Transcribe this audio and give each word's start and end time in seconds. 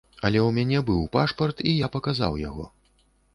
Але 0.27 0.39
ў 0.43 0.49
мяне 0.57 0.79
быў 0.87 1.03
пашпарт, 1.17 1.61
і 1.73 1.75
я 1.85 1.91
паказаў 1.97 2.41
яго. 2.49 2.67